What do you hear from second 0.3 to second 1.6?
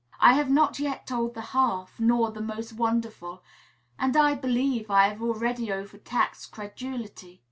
have not yet told the